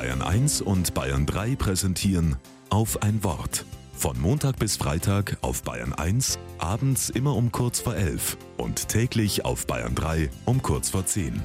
[0.00, 2.36] Bayern 1 und Bayern 3 präsentieren
[2.70, 3.66] auf ein Wort.
[3.92, 9.44] Von Montag bis Freitag auf Bayern 1, abends immer um kurz vor 11 und täglich
[9.44, 11.42] auf Bayern 3 um kurz vor 10.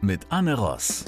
[0.00, 1.04] Mit Anne Ross.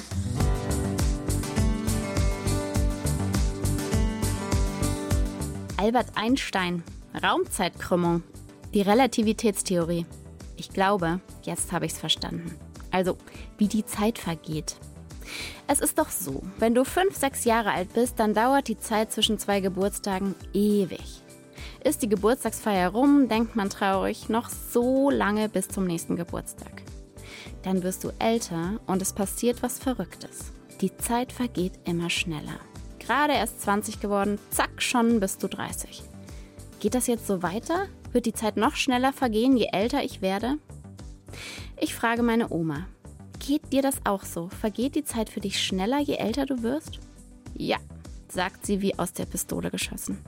[5.79, 6.83] Albert Einstein,
[7.25, 8.23] Raumzeitkrümmung,
[8.75, 10.05] die Relativitätstheorie.
[10.59, 12.55] Ich glaube, jetzt habe ich es verstanden.
[12.93, 13.17] Also,
[13.59, 14.77] wie die Zeit vergeht.
[15.67, 19.13] Es ist doch so, wenn du fünf, sechs Jahre alt bist, dann dauert die Zeit
[19.13, 21.23] zwischen zwei Geburtstagen ewig.
[21.83, 26.83] Ist die Geburtstagsfeier rum, denkt man traurig, noch so lange bis zum nächsten Geburtstag.
[27.63, 30.53] Dann wirst du älter und es passiert was Verrücktes.
[30.81, 32.61] Die Zeit vergeht immer schneller.
[32.99, 36.03] Gerade erst 20 geworden, zack, schon bist du 30.
[36.81, 37.87] Geht das jetzt so weiter?
[38.13, 40.59] Wird die Zeit noch schneller vergehen, je älter ich werde?
[41.83, 42.87] Ich frage meine Oma.
[43.41, 44.49] Geht dir das auch so?
[44.49, 47.01] Vergeht die Zeit für dich schneller, je älter du wirst?
[47.57, 47.79] Ja,
[48.29, 50.19] sagt sie wie aus der Pistole geschossen.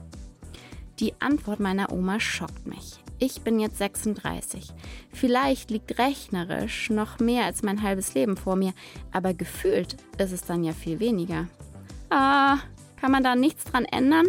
[0.99, 3.01] Die Antwort meiner Oma schockt mich.
[3.19, 4.73] Ich bin jetzt 36.
[5.13, 8.73] Vielleicht liegt rechnerisch noch mehr als mein halbes Leben vor mir,
[9.13, 11.47] aber gefühlt ist es dann ja viel weniger.
[12.09, 12.57] Ah,
[12.99, 14.27] kann man da nichts dran ändern?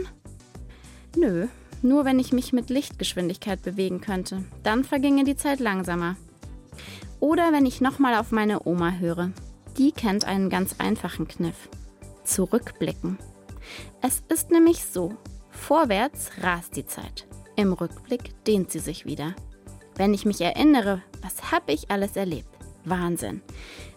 [1.17, 1.49] Nö,
[1.83, 4.45] nur wenn ich mich mit Lichtgeschwindigkeit bewegen könnte.
[4.63, 6.15] Dann verginge die Zeit langsamer.
[7.21, 9.31] Oder wenn ich nochmal auf meine Oma höre.
[9.77, 11.69] Die kennt einen ganz einfachen Kniff.
[12.25, 13.19] Zurückblicken.
[14.03, 15.15] Es ist nämlich so,
[15.51, 17.27] vorwärts rast die Zeit.
[17.57, 19.35] Im Rückblick dehnt sie sich wieder.
[19.97, 22.49] Wenn ich mich erinnere, was habe ich alles erlebt?
[22.85, 23.43] Wahnsinn.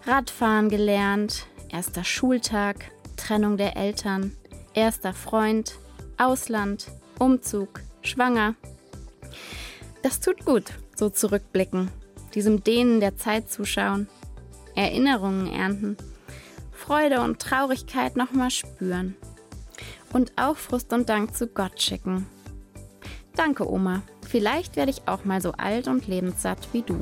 [0.06, 4.36] Radfahren gelernt, erster Schultag, Trennung der Eltern,
[4.73, 5.78] erster Freund,
[6.17, 6.88] Ausland,
[7.20, 8.56] Umzug, schwanger.
[10.02, 10.64] Das tut gut,
[10.95, 11.92] so zurückblicken,
[12.30, 14.08] diesem Dehnen der Zeit zuschauen,
[14.75, 15.97] Erinnerungen ernten,
[16.71, 19.16] Freude und Traurigkeit nochmal spüren
[20.13, 22.26] und auch Frust und Dank zu Gott schicken.
[23.36, 24.02] Danke, Oma.
[24.27, 26.98] Vielleicht werde ich auch mal so alt und lebenssatt wie du.